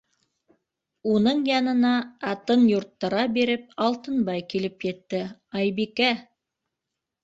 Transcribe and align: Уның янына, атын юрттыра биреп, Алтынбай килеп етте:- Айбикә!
Уның 1.11 1.43
янына, 1.49 1.91
атын 2.33 2.65
юрттыра 2.73 3.29
биреп, 3.37 3.71
Алтынбай 3.89 4.45
килеп 4.53 4.91
етте:- 4.93 5.25
Айбикә! 5.65 6.15